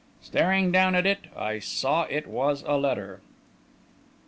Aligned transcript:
Staring 0.19 0.71
down 0.71 0.95
at 0.95 1.05
it, 1.05 1.25
I 1.37 1.59
saw 1.59 2.07
it 2.09 2.25
was 2.25 2.63
a 2.65 2.75
letter. 2.75 3.21